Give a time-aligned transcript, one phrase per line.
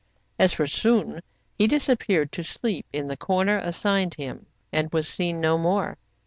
[0.39, 1.21] As for Soun,
[1.59, 5.95] he disappeared to sleep in the corner assigned him, and was seen no more.